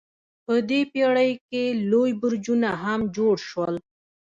په 0.45 0.53
دې 0.69 0.81
پیړۍ 0.91 1.31
کې 1.49 1.63
لوی 1.91 2.11
برجونه 2.21 2.69
هم 2.83 3.01
جوړ 3.15 3.35
شول. 3.49 3.75